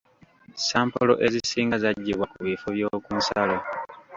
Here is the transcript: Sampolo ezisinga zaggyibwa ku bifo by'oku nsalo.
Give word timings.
Sampolo 0.67 1.13
ezisinga 1.25 1.75
zaggyibwa 1.83 2.25
ku 2.31 2.39
bifo 2.45 2.67
by'oku 2.75 3.09
nsalo. 3.19 3.57